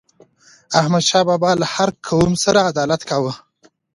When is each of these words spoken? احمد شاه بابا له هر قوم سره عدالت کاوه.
احمد 0.79 1.03
شاه 1.09 1.23
بابا 1.29 1.51
له 1.61 1.65
هر 1.75 1.89
قوم 2.09 2.31
سره 2.43 2.59
عدالت 2.69 3.01
کاوه. 3.09 3.33